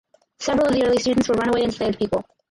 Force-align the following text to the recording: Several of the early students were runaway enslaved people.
Several 0.39 0.69
of 0.69 0.73
the 0.73 0.83
early 0.83 0.97
students 0.97 1.29
were 1.29 1.35
runaway 1.35 1.61
enslaved 1.61 1.99
people. 1.99 2.25